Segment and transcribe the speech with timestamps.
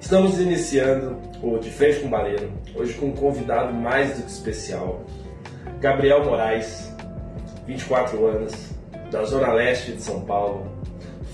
[0.00, 4.30] Estamos iniciando o De Frente com o Baleiro, hoje com um convidado mais do que
[4.30, 5.04] especial,
[5.80, 6.90] Gabriel Moraes,
[7.66, 8.70] 24 anos,
[9.10, 10.66] da Zona Leste de São Paulo,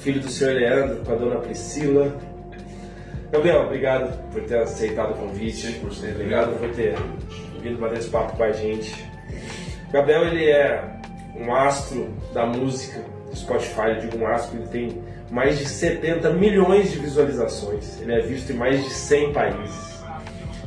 [0.00, 2.33] filho do senhor Leandro com a dona Priscila.
[3.34, 6.96] Gabriel, obrigado por ter aceitado o convite, obrigado por ter
[7.60, 8.94] vindo bater esse papo com a gente.
[9.90, 10.84] Gabriel, ele é
[11.36, 15.02] um astro da música do Spotify, eu digo um astro, ele tem
[15.32, 20.04] mais de 70 milhões de visualizações, ele é visto em mais de 100 países.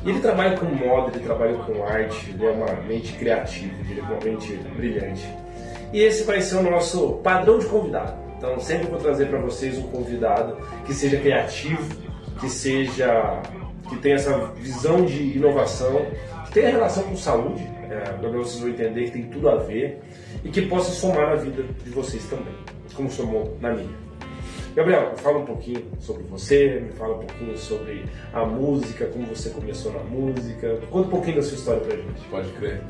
[0.06, 4.04] Ele trabalha com moda, ele trabalha com arte, ele é uma mente criativa, ele é
[4.04, 5.26] uma mente brilhante.
[5.94, 8.14] E esse vai ser o nosso padrão de convidado.
[8.38, 12.08] Então, sempre vou trazer para vocês um convidado que seja criativo,
[12.40, 13.42] que seja
[13.90, 16.06] que tenha essa visão de inovação,
[16.46, 20.02] que tenha relação com saúde, é, vocês vão entender que tem tudo a ver
[20.44, 22.54] e que possa somar na vida de vocês também,
[22.94, 24.08] como somou na minha.
[24.76, 29.50] Gabriel, fala um pouquinho sobre você, me fala um pouquinho sobre a música, como você
[29.50, 30.78] começou na música.
[30.92, 32.22] Conta um pouquinho da sua história pra gente.
[32.30, 32.84] Pode crer.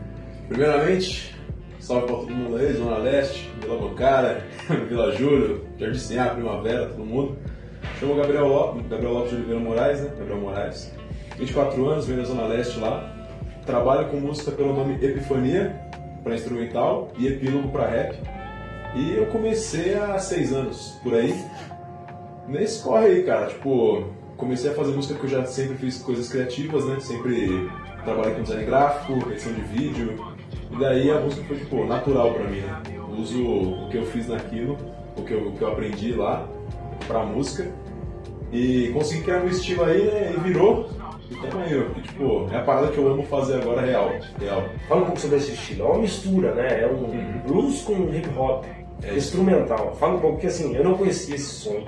[0.50, 1.34] Primeiramente,
[1.80, 4.46] salve pra todo mundo aí, Zona Leste, Vila Bocara,
[4.90, 7.38] Vila Júlio, Jardim Sinhá, Primavera, todo mundo.
[8.00, 10.12] Chamo Gabriel Lopes, Gabriel Lopes de Oliveira Moraes, né?
[10.20, 10.94] Gabriel Moraes.
[11.36, 13.12] 24 anos, venho da Zona Leste lá.
[13.66, 15.76] Trabalho com música pelo nome Epifania,
[16.24, 18.16] para instrumental, e Epílogo para rap.
[18.96, 21.44] E eu comecei há seis anos, por aí.
[22.48, 24.06] Nesse corre aí, cara, tipo,
[24.38, 27.00] comecei a fazer música porque eu já sempre fiz coisas criativas, né?
[27.00, 27.68] Sempre
[28.04, 30.24] trabalhei com design gráfico, edição de vídeo.
[30.72, 32.80] E daí a música foi, tipo, natural pra mim, né?
[33.18, 34.78] Uso o que eu fiz naquilo,
[35.18, 36.48] o que eu, o que eu aprendi lá
[37.08, 37.68] pra música.
[38.52, 40.34] E consegui criar meu estilo aí, né?
[40.36, 40.90] E virou.
[41.30, 42.00] E tamo aí, ó.
[42.00, 44.12] E, tipo, é a parada que eu amo fazer agora real.
[44.40, 44.64] Real.
[44.88, 45.84] Fala um pouco sobre esse estilo.
[45.86, 46.82] É uma mistura, né?
[46.84, 48.64] É um blues com hip hop,
[49.04, 49.96] É instrumental.
[50.00, 51.84] Fala um pouco, porque assim, eu não conhecia esse som.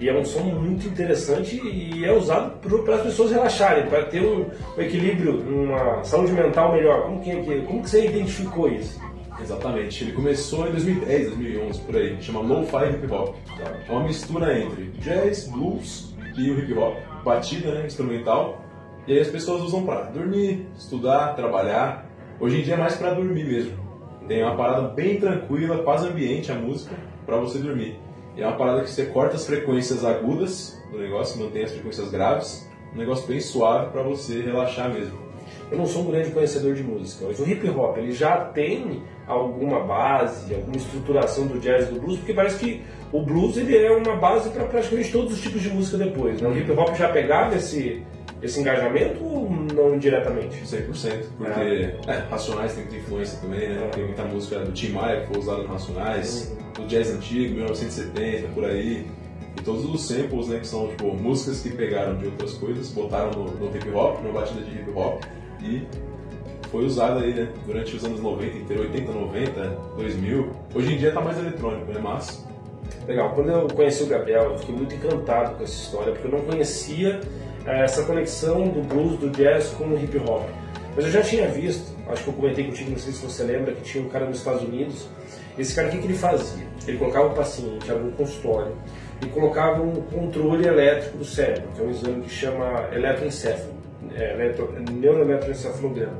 [0.00, 2.52] E é um som muito interessante e é usado
[2.82, 4.46] para as pessoas relaxarem, para ter um,
[4.78, 7.02] um equilíbrio, uma saúde mental melhor.
[7.02, 8.98] Como que, que- como que você identificou isso?
[9.42, 10.04] Exatamente.
[10.04, 12.22] Ele começou em 2010, 2011, por aí.
[12.22, 13.36] Chama Lo-Fi Hip Hop.
[13.88, 16.96] É uma mistura entre jazz, blues e o hip hop.
[17.24, 17.86] Batida, né?
[17.86, 18.64] Instrumental.
[19.06, 22.06] E aí as pessoas usam pra dormir, estudar, trabalhar.
[22.38, 23.78] Hoje em dia é mais pra dormir mesmo.
[24.28, 26.94] Tem uma parada bem tranquila, paz ambiente, a música,
[27.26, 27.98] pra você dormir.
[28.36, 32.10] E é uma parada que você corta as frequências agudas do negócio, mantém as frequências
[32.10, 32.68] graves.
[32.94, 35.18] Um negócio bem suave pra você relaxar mesmo.
[35.70, 39.02] Eu não sou um grande conhecedor de música, mas o hip hop ele já tem
[39.26, 42.82] alguma base, alguma estruturação do jazz e do blues, porque parece que
[43.12, 46.40] o blues ele é uma base para praticamente todos os tipos de música depois.
[46.40, 46.48] Né?
[46.48, 48.02] O hip hop já pegava esse,
[48.42, 50.60] esse engajamento ou não diretamente?
[50.62, 53.88] 100%, porque é, Racionais tem muita influência também, né?
[53.92, 58.48] Tem muita música do Tim Maia que foi usada no Racionais, do jazz antigo, 1970,
[58.48, 59.06] por aí.
[59.58, 63.30] E todos os samples, né, que são tipo, músicas que pegaram de outras coisas, botaram
[63.32, 65.22] no, no hip hop, numa batida de hip hop,
[65.62, 65.86] e
[66.70, 69.60] foi usada aí, né, durante os anos 90 inteiro, 80, 90,
[69.96, 70.50] 2000.
[70.74, 72.44] Hoje em dia tá mais eletrônico, né, mas
[73.06, 73.32] Legal.
[73.34, 76.40] Quando eu conheci o Gabriel, eu fiquei muito encantado com essa história, porque eu não
[76.40, 77.20] conhecia
[77.66, 80.48] eh, essa conexão do blues, do jazz com o hip hop.
[80.94, 83.72] Mas eu já tinha visto, acho que eu comentei contigo, não sei se você lembra,
[83.72, 85.08] que tinha um cara nos Estados Unidos.
[85.58, 86.66] Esse cara, o que, que ele fazia?
[86.86, 88.72] Ele colocava o paciente, era um consultório,
[89.22, 93.74] e colocava um controle elétrico do cérebro, que é um exame que chama eletroencefalo,
[94.14, 96.18] eletro, neuroeletroencefalograma.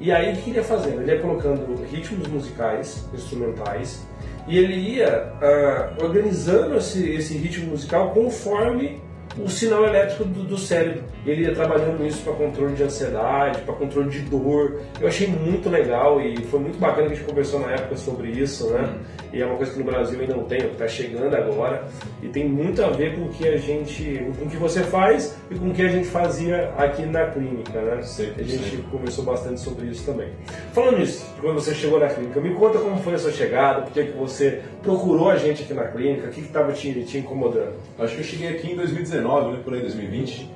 [0.00, 1.02] E aí o que ele ia fazendo?
[1.02, 4.06] Ele ia colocando ritmos musicais, instrumentais,
[4.46, 9.00] e ele ia ah, organizando esse, esse ritmo musical conforme
[9.38, 11.02] o sinal elétrico do, do cérebro.
[11.26, 14.80] Ele ia trabalhando isso para controle de ansiedade, para controle de dor.
[15.00, 18.28] Eu achei muito legal e foi muito bacana que a gente conversou na época sobre
[18.28, 18.94] isso, né?
[19.32, 21.84] E é uma coisa que no Brasil ainda não tem, que está chegando agora
[22.22, 25.36] e tem muito a ver com o que a gente, com o que você faz
[25.50, 28.02] e com o que a gente fazia aqui na clínica, né?
[28.02, 28.82] Sempre, A gente sempre.
[28.90, 30.28] conversou bastante sobre isso também.
[30.72, 33.92] Falando nisso, quando você chegou na clínica, me conta como foi a sua chegada, por
[33.92, 37.72] que que você procurou a gente aqui na clínica, o que estava te, te incomodando?
[37.98, 40.50] Acho que eu cheguei aqui em 2019, né, por aí 2020,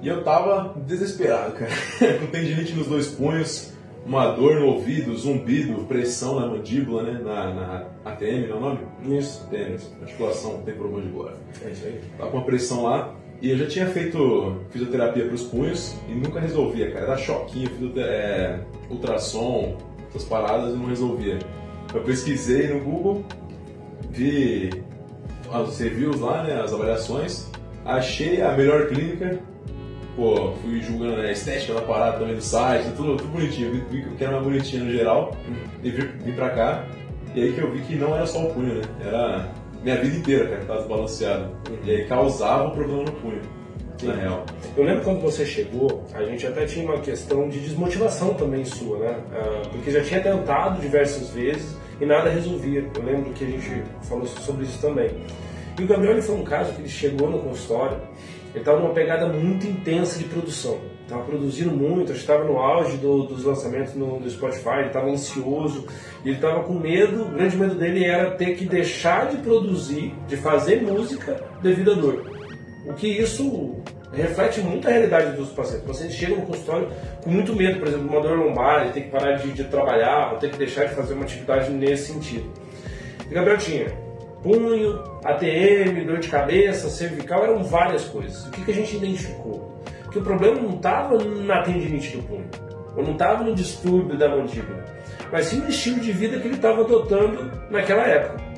[0.00, 1.70] e eu tava desesperado, cara.
[2.20, 3.72] Com tendinite nos dois punhos,
[4.06, 8.60] uma dor no ouvido, zumbido, pressão na mandíbula, né, na, na ATM, não é o
[8.60, 8.78] nome?
[9.18, 9.46] Isso.
[9.50, 11.34] Tem, articulação temporomandibular.
[11.64, 12.00] É isso aí.
[12.16, 16.40] Tava com uma pressão lá, e eu já tinha feito fisioterapia pros punhos, e nunca
[16.40, 17.06] resolvia, cara.
[17.06, 19.76] Era choquinho, é, ultrassom,
[20.08, 21.38] essas paradas, e não resolvia.
[21.92, 23.24] Eu pesquisei no Google,
[24.10, 24.70] vi
[25.50, 27.47] os reviews lá, né, as avaliações,
[27.88, 29.38] achei a melhor clínica
[30.18, 33.84] pô, fui julgando né, a estética da parada também do site, tudo, tudo bonitinho, vi,
[33.88, 35.32] vi que era uma bonitinha no geral,
[35.82, 36.84] e vim, vim pra cá,
[37.34, 38.82] e aí que eu vi que não era só o punho, né?
[39.04, 39.48] Era
[39.82, 41.50] minha vida inteira, cara, que tava desbalanceado.
[41.84, 43.40] E aí causava um problema no punho,
[44.02, 44.44] na real.
[44.76, 48.98] Eu lembro quando você chegou, a gente até tinha uma questão de desmotivação também sua,
[48.98, 49.16] né?
[49.32, 52.84] Ah, porque já tinha tentado diversas vezes e nada resolvia.
[52.96, 55.10] Eu lembro que a gente falou sobre isso também.
[55.78, 58.00] E o Gabriel ele foi um caso que ele chegou no consultório,
[58.50, 60.78] ele estava numa pegada muito intensa de produção.
[61.02, 65.86] Estava produzindo muito, estava no auge do, dos lançamentos no, no Spotify, ele estava ansioso,
[66.24, 70.36] ele estava com medo, o grande medo dele era ter que deixar de produzir, de
[70.36, 72.30] fazer música devido à dor.
[72.84, 73.76] O que isso
[74.12, 75.84] reflete muito a realidade dos pacientes.
[75.84, 76.88] O paciente chega no consultório
[77.22, 80.32] com muito medo, por exemplo, uma dor lombar, ele tem que parar de, de trabalhar,
[80.32, 82.50] ou tem que deixar de fazer uma atividade nesse sentido.
[83.30, 84.07] E Gabriel tinha
[84.42, 88.46] punho, ATM, dor de cabeça, cervical, eram várias coisas.
[88.46, 89.82] O que, que a gente identificou?
[90.10, 92.48] Que o problema não estava na tendinite do punho,
[92.96, 94.84] ou não estava no distúrbio da mandíbula,
[95.30, 98.48] mas sim no estilo de vida que ele estava adotando naquela época.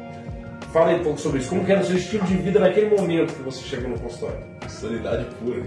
[0.72, 1.48] Fala aí um pouco sobre isso.
[1.48, 4.38] Como era o seu estilo de vida naquele momento que você chegou no consultório?
[4.68, 5.62] Sanidade pura.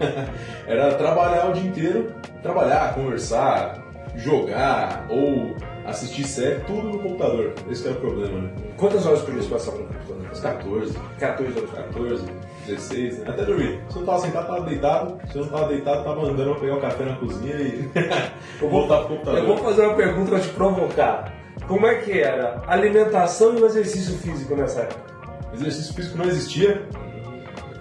[0.66, 3.82] era trabalhar o dia inteiro, trabalhar, conversar,
[4.16, 5.54] jogar ou
[5.84, 7.52] assistir série, tudo no computador.
[7.70, 8.50] Esse era o problema, né?
[8.76, 10.22] Quantas horas por dia você passava no computador?
[10.40, 10.98] 14.
[11.18, 11.70] 14 horas.
[11.70, 12.24] 14,
[12.66, 13.24] 16, né?
[13.28, 13.80] Até dormir.
[13.88, 15.18] Se eu não tava sentado, tava deitado.
[15.30, 17.90] Se eu não tava deitado, tava andando pra pegar o café na cozinha e
[18.60, 19.40] vou, voltar pro computador.
[19.40, 21.34] Eu vou fazer uma pergunta pra te provocar.
[21.66, 25.12] Como é que era alimentação e o exercício físico nessa época?
[25.54, 26.86] Exercício físico não existia.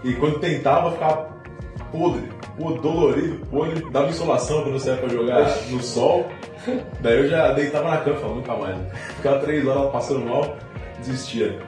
[0.03, 1.29] E quando tentava, ficava
[1.91, 6.27] podre, podre dolorido, podre, dava insolação quando você ia pra jogar no sol.
[6.99, 8.77] Daí eu já deitava na cama falava, nunca mais.
[9.15, 10.57] Ficava três horas passando mal,
[10.99, 11.59] desistia.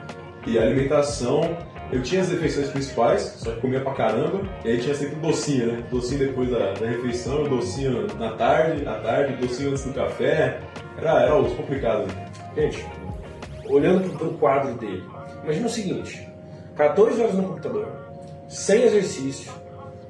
[0.46, 1.56] E a alimentação,
[1.90, 5.72] eu tinha as refeições principais, só que comia pra caramba, e aí tinha sempre docinho,
[5.72, 5.84] né?
[5.90, 10.60] Docinho depois da, da refeição, docinho na tarde, à tarde, docinho antes do café.
[10.98, 12.06] Era, era os complicado.
[12.54, 12.86] Gente,
[13.66, 15.02] olhando pro, pro quadro dele,
[15.42, 16.28] imagina o seguinte:
[16.76, 17.88] 14 horas no computador,
[18.48, 19.52] sem exercício,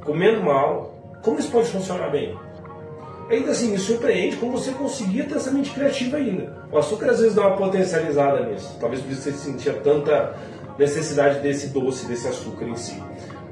[0.05, 2.37] comendo mal, como isso pode funcionar bem?
[3.31, 6.55] Ainda assim, me surpreende como você conseguia ter essa mente criativa ainda.
[6.71, 8.77] O açúcar às vezes dá uma potencializada nisso.
[8.79, 10.35] Talvez por isso você sentia tanta
[10.79, 13.03] necessidade desse doce, desse açúcar em si.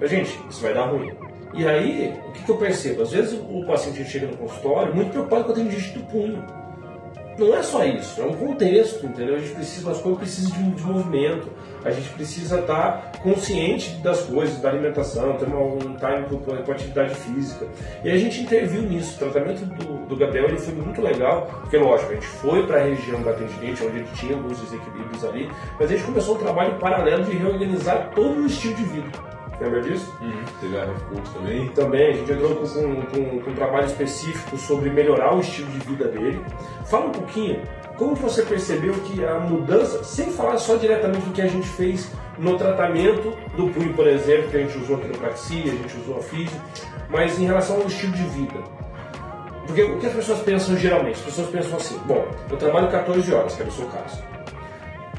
[0.00, 1.12] Mas, gente, isso vai dar ruim.
[1.54, 3.02] E aí, o que, que eu percebo?
[3.02, 6.42] Às vezes o paciente chega no consultório muito preocupado com a tendinite do punho
[7.38, 9.36] não é só isso, é um contexto, entendeu?
[9.36, 11.48] A gente precisa, as coisas precisam de, movimento,
[11.84, 17.66] a gente precisa estar consciente das coisas, da alimentação, ter um time com atividade física.
[18.04, 19.16] E a gente interviu nisso.
[19.16, 22.78] O tratamento do, do Gabriel ele foi muito legal, porque lógico, a gente foi para
[22.78, 26.38] a região da tendinite, onde ele tinha alguns desequilíbrios ali, mas a gente começou um
[26.38, 29.31] trabalho paralelo de reorganizar todo o estilo de vida.
[29.62, 30.12] Lembra disso?
[30.20, 30.42] Uhum.
[30.60, 31.68] Teve a Refcult também.
[31.68, 35.78] Também, a gente entrou com, com, com, um trabalho específico sobre melhorar o estilo de
[35.86, 36.44] vida dele.
[36.84, 37.62] Fala um pouquinho
[37.96, 42.10] como você percebeu que a mudança, sem falar só diretamente do que a gente fez
[42.36, 46.18] no tratamento do punho, por exemplo, que a gente usou a quiropraxia, a gente usou
[46.18, 46.60] a física,
[47.08, 48.58] mas em relação ao estilo de vida.
[49.64, 51.14] Porque o que as pessoas pensam geralmente?
[51.14, 54.20] As pessoas pensam assim: bom, eu trabalho 14 horas, que é o seu caso.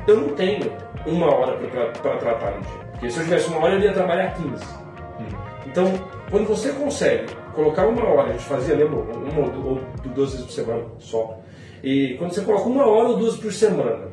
[0.06, 0.70] Eu não tenho
[1.06, 1.58] uma hora
[2.02, 2.83] para tratar no dia.
[3.04, 4.48] Porque se eu tivesse uma hora, eu ia trabalhar 15.
[4.48, 5.38] Hum.
[5.68, 5.92] Então,
[6.32, 9.82] quando você consegue colocar uma hora, a gente fazia, lembra, uma ou
[10.16, 11.38] duas vezes por semana só.
[11.84, 14.08] E quando você coloca uma hora ou duas por semana,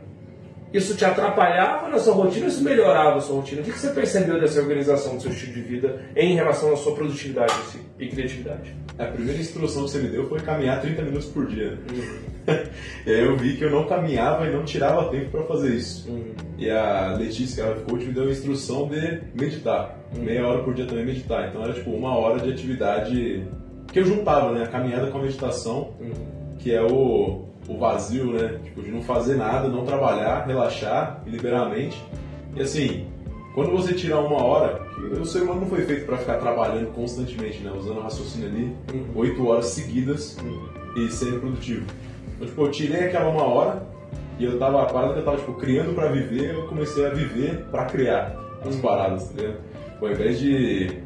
[0.75, 3.61] isso te atrapalhava na sua rotina ou isso melhorava a sua rotina?
[3.61, 6.93] O que você percebeu dessa organização do seu estilo de vida em relação à sua
[6.93, 7.55] produtividade
[7.97, 8.75] e criatividade?
[9.01, 11.79] A primeira instrução que você me deu foi caminhar 30 minutos por dia.
[11.91, 12.55] Uhum.
[13.07, 16.11] e aí eu vi que eu não caminhava e não tirava tempo para fazer isso.
[16.11, 16.35] Uhum.
[16.59, 19.99] E a Letícia, que era coach, me deu a instrução de meditar.
[20.15, 20.25] Uhum.
[20.25, 21.49] Meia hora por dia também meditar.
[21.49, 23.47] Então era tipo uma hora de atividade
[23.91, 24.65] que eu juntava, né?
[24.65, 26.13] A caminhada com a meditação, uhum.
[26.59, 28.59] que é o o vazio, né?
[28.65, 32.03] Tipo, de não fazer nada, não trabalhar, relaxar e liberar a mente.
[32.57, 33.07] E assim,
[33.55, 34.87] quando você tirar uma hora,
[35.21, 37.73] o ser humano não foi feito para ficar trabalhando constantemente, né?
[37.77, 38.77] Usando o raciocínio ali,
[39.15, 40.37] oito horas seguidas
[40.97, 41.85] e sendo produtivo.
[42.37, 43.83] Então, tipo, eu tirei aquela uma hora
[44.39, 47.11] e eu tava, a parada que eu tava, tipo, criando para viver, eu comecei a
[47.11, 49.61] viver para criar as paradas, tá ligado?
[49.93, 51.03] Tipo, ao invés de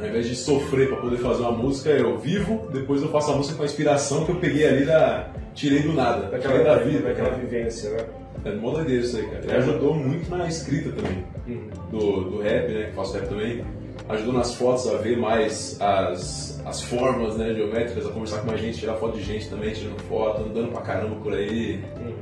[0.00, 3.36] ao invés de sofrer para poder fazer uma música, eu vivo, depois eu faço a
[3.36, 6.28] música com a inspiração que eu peguei ali da, tirei do nada.
[6.28, 8.06] Daquela da vida, daquela vivência, né?
[8.44, 9.44] É mó doideira isso aí, cara.
[9.44, 11.68] Ele ajudou muito na escrita também, uhum.
[11.90, 12.86] do, do rap, né?
[12.86, 13.64] Que faço rap também.
[14.08, 18.60] Ajudou nas fotos a ver mais as, as formas né, geométricas, a conversar com mais
[18.60, 21.84] gente, tirar foto de gente também, tirando foto, andando pra caramba por aí.
[21.98, 22.14] Uhum.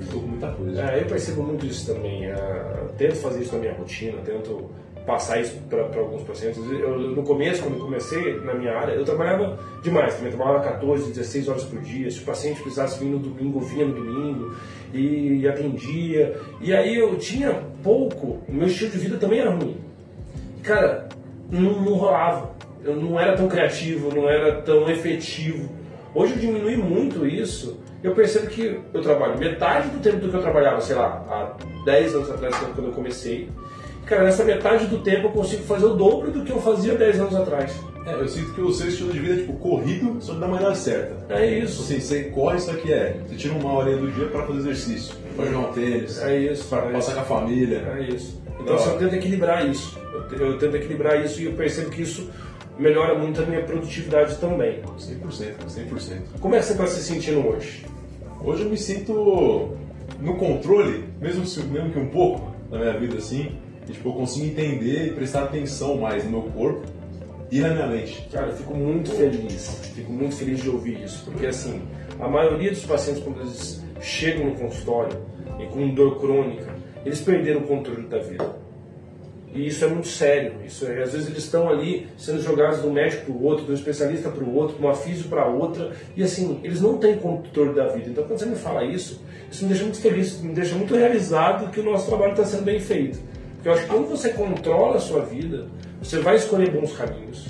[0.00, 0.90] Ajudou com muita coisa.
[0.90, 2.32] É, eu percebo muito isso também.
[2.32, 4.70] Uh, tento fazer isso na minha rotina, tento
[5.06, 6.58] passar isso para alguns pacientes.
[6.58, 11.08] Eu, no começo, quando eu comecei na minha área, eu trabalhava demais, também trabalhava 14,
[11.08, 12.10] 16 horas por dia.
[12.10, 14.54] Se o paciente precisasse vir no domingo, vinha no domingo
[14.92, 16.36] e, atendia.
[16.60, 19.76] E aí eu tinha pouco, o meu estilo de vida também era ruim.
[20.62, 21.08] Cara,
[21.50, 22.52] não, não rolava.
[22.84, 25.70] Eu não era tão criativo, não era tão efetivo.
[26.14, 27.80] Hoje eu diminui muito isso.
[28.02, 31.84] Eu percebo que eu trabalho metade do tempo do que eu trabalhava, sei lá, há
[31.84, 33.48] 10 anos atrás, quando eu comecei
[34.12, 37.20] cara, nessa metade do tempo eu consigo fazer o dobro do que eu fazia 10
[37.20, 37.72] anos atrás.
[38.04, 40.48] É, eu sinto que o seu estilo de vida é tipo corrido, só que da
[40.48, 41.32] maneira certa.
[41.32, 41.82] É isso.
[41.82, 43.16] Assim, você corre, isso aqui é.
[43.26, 46.64] Você tira uma hora do dia para fazer exercício, para jogar um tênis, é isso,
[46.64, 47.14] para é passar isso.
[47.14, 47.78] com a família.
[47.96, 48.42] É isso.
[48.60, 49.98] Então, assim, eu tento equilibrar isso.
[50.30, 52.28] Eu, eu tento equilibrar isso e eu percebo que isso
[52.78, 54.82] melhora muito a minha produtividade também.
[54.98, 56.18] 100%, 100%.
[56.40, 57.86] Como é que você está se sentindo hoje?
[58.44, 59.76] Hoje eu me sinto
[60.20, 63.52] no controle, mesmo, mesmo que um pouco, da minha vida assim.
[63.88, 66.86] E, tipo, eu consigo entender e prestar atenção mais no meu corpo
[67.50, 68.28] e na minha mente.
[68.32, 71.82] Cara, eu fico muito feliz, fico muito feliz de ouvir isso, porque assim,
[72.18, 75.18] a maioria dos pacientes quando eles chegam no consultório
[75.60, 76.74] e com dor crônica,
[77.04, 78.62] eles perderam o controle da vida.
[79.54, 80.54] E isso é muito sério.
[80.64, 83.74] Isso é, às vezes eles estão ali sendo jogados um médico para o outro, um
[83.74, 87.74] especialista para o outro, de uma físico para outra, e assim, eles não têm controle
[87.74, 88.08] da vida.
[88.08, 89.20] Então, quando você me fala isso,
[89.50, 92.64] isso me deixa muito feliz, me deixa muito realizado que o nosso trabalho está sendo
[92.64, 93.18] bem feito.
[93.62, 95.68] Porque eu acho que quando você controla a sua vida,
[96.02, 97.46] você vai escolher bons caminhos,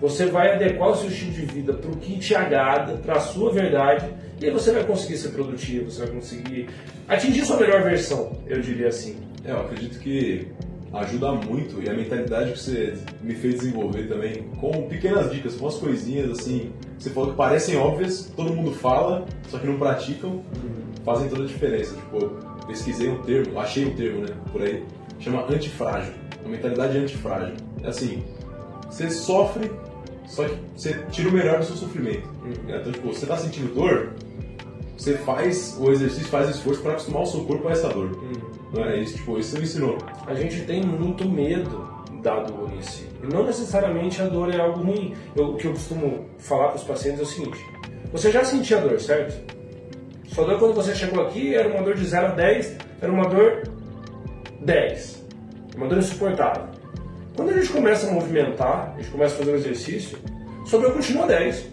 [0.00, 3.20] você vai adequar o seu estilo de vida para o que te agrada, para a
[3.20, 4.08] sua verdade,
[4.40, 6.68] e aí você vai conseguir ser produtivo, você vai conseguir
[7.08, 9.16] atingir sua melhor versão, eu diria assim.
[9.44, 10.46] É, eu acredito que
[10.92, 15.64] ajuda muito e a mentalidade que você me fez desenvolver também, com pequenas dicas, com
[15.64, 20.30] umas coisinhas assim, você falou que parecem óbvias, todo mundo fala, só que não praticam,
[20.30, 20.44] uhum.
[21.04, 21.96] fazem toda a diferença.
[21.96, 22.30] Tipo, eu
[22.68, 24.84] pesquisei um termo, achei um termo, né, por aí,
[25.18, 26.12] chama antifrágil.
[26.42, 27.54] Uma mentalidade antifrágil.
[27.82, 28.22] É assim,
[28.88, 29.70] você sofre,
[30.26, 32.28] só que você tira o melhor do seu sofrimento.
[32.44, 32.52] Uhum.
[32.68, 34.12] Então, tipo, você tá sentindo dor,
[34.96, 38.10] você faz o exercício, faz o esforço para acostumar o seu corpo a essa dor.
[38.10, 38.32] Uhum.
[38.72, 39.16] Não é isso?
[39.16, 39.98] Tipo, isso você me ensinou.
[40.26, 41.88] A gente tem muito medo
[42.22, 43.06] da dor em si.
[43.22, 45.14] E não necessariamente a dor é algo ruim.
[45.34, 47.58] Eu, o que eu costumo falar para os pacientes é o seguinte:
[48.12, 49.56] você já sentia dor, certo?
[50.26, 53.26] Sua dor quando você chegou aqui era uma dor de 0 a 10, era uma
[53.26, 53.62] dor
[54.60, 55.24] 10.
[55.76, 56.64] Uma dor insuportável.
[57.36, 60.18] Quando a gente começa a movimentar, a gente começa a fazer um exercício,
[60.66, 61.66] sua dor continua 10.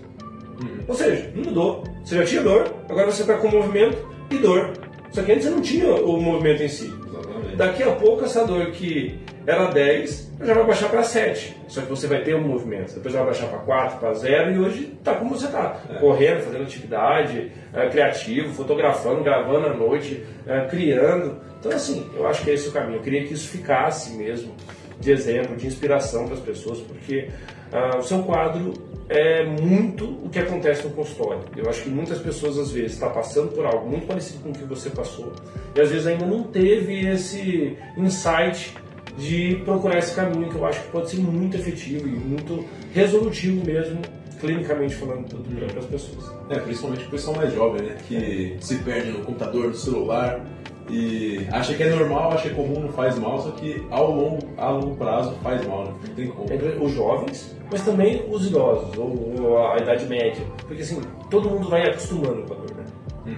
[0.61, 0.79] Hum.
[0.87, 1.83] Ou seja, não mudou.
[2.03, 4.73] Você já tinha dor, agora você está com movimento e dor.
[5.11, 6.93] Só que antes você não tinha o movimento em si.
[7.07, 7.55] Exatamente.
[7.55, 11.55] Daqui a pouco essa dor que era 10, já vai baixar para 7.
[11.67, 12.93] Só que você vai ter um movimento.
[12.95, 15.79] Depois vai baixar para 4, para 0 e hoje está como você está.
[15.89, 15.93] É.
[15.95, 21.39] Correndo, fazendo atividade, é, criativo, fotografando, gravando à noite, é, criando.
[21.59, 22.97] Então, assim, eu acho que é esse o caminho.
[22.97, 24.53] Eu queria que isso ficasse mesmo
[24.99, 27.29] de exemplo, de inspiração para as pessoas, porque
[27.71, 28.73] uh, o seu quadro
[29.07, 31.43] é muito o que acontece no consultório.
[31.55, 34.49] Eu acho que muitas pessoas, às vezes, estão tá passando por algo muito parecido com
[34.49, 35.33] o que você passou,
[35.75, 38.73] e às vezes ainda não teve esse insight
[39.17, 43.65] de procurar esse caminho que eu acho que pode ser muito efetivo e muito resolutivo
[43.65, 44.01] mesmo
[44.39, 45.27] clinicamente falando
[45.69, 46.31] para as pessoas.
[46.49, 47.97] É, principalmente o pessoal mais jovem, né?
[48.07, 50.41] Que se perde no computador, no celular,
[50.89, 54.11] e acha que é normal, acha que é comum, não faz mal, só que ao
[54.11, 55.93] longo, a longo prazo faz mal, né?
[56.07, 56.53] não tem como.
[56.53, 60.45] Entre os jovens, mas também os idosos, ou, ou, a idade média.
[60.67, 62.83] Porque assim, todo mundo vai acostumando com a dor, né?
[63.27, 63.35] Hum.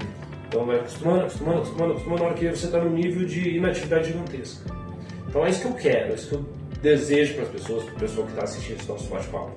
[0.48, 4.08] Então vai acostumando, acostumando, acostumando, acostumando, na hora que você está no nível de inatividade
[4.08, 4.77] gigantesca.
[5.28, 6.46] Então é isso que eu quero, é isso que eu
[6.82, 9.52] desejo para as pessoas, para o pessoal que está assistindo esse nosso bate-papo.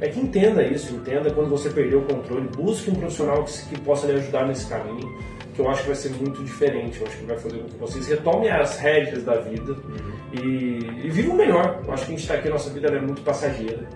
[0.00, 3.80] É que entenda isso, entenda quando você perdeu o controle, busque um profissional que, que
[3.80, 5.10] possa lhe ajudar nesse caminho
[5.56, 7.00] que eu acho que vai ser muito diferente.
[7.00, 10.12] Eu acho que vai fazer com que vocês retomem as rédeas da vida uhum.
[10.34, 11.80] e, e vivam melhor.
[11.84, 13.88] Eu acho que a gente está aqui, a nossa vida é muito passageira.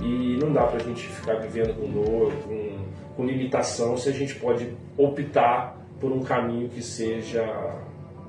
[0.00, 2.78] E não dá para a gente ficar vivendo com dor, com,
[3.16, 7.44] com limitação, se a gente pode optar por um caminho que seja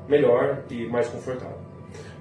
[0.08, 1.63] melhor e mais confortável.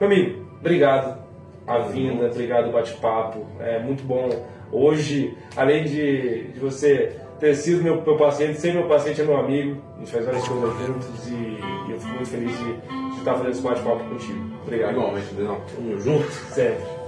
[0.03, 1.17] Meu amigo, obrigado
[1.65, 3.47] a vinda, obrigado o bate-papo.
[3.61, 4.29] É muito bom.
[4.73, 9.37] Hoje, além de, de você ter sido meu, meu paciente, ser meu paciente é meu
[9.37, 12.65] amigo, a gente faz várias coisas juntos e, e eu fico muito feliz de,
[13.13, 14.45] de estar fazendo esse bate-papo contigo.
[14.65, 14.91] Obrigado.
[14.91, 15.61] Igualmente, não.
[15.61, 16.29] Tamo junto.
[16.33, 17.02] Sempre.